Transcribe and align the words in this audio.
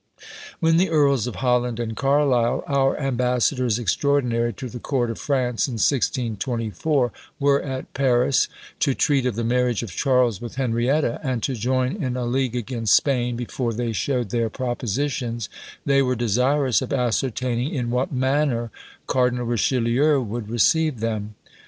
When 0.59 0.77
the 0.77 0.89
Earls 0.89 1.27
of 1.27 1.35
Holland 1.45 1.79
and 1.79 1.95
Carlisle, 1.95 2.63
our 2.65 2.99
ambassadors 2.99 3.77
extraordinary 3.77 4.51
to 4.53 4.67
the 4.67 4.79
court 4.79 5.11
of 5.11 5.19
France, 5.19 5.67
in 5.67 5.73
1624, 5.75 7.11
were 7.39 7.61
at 7.61 7.93
Paris, 7.93 8.47
to 8.79 8.95
treat 8.95 9.27
of 9.27 9.35
the 9.35 9.43
marriage 9.43 9.83
of 9.83 9.91
Charles 9.91 10.41
with 10.41 10.55
Henrietta, 10.55 11.19
and 11.21 11.43
to 11.43 11.53
join 11.53 12.01
in 12.03 12.17
a 12.17 12.25
league 12.25 12.55
against 12.55 12.95
Spain, 12.95 13.35
before 13.35 13.73
they 13.73 13.91
showed 13.91 14.31
their 14.31 14.49
propositions, 14.49 15.49
they 15.85 16.01
were 16.01 16.15
desirous 16.15 16.81
of 16.81 16.91
ascertaining 16.91 17.71
in 17.71 17.91
what 17.91 18.11
manner 18.11 18.71
Cardinal 19.05 19.45
Richelieu 19.45 20.19
would 20.19 20.49
receive 20.49 20.99
them. 20.99 21.35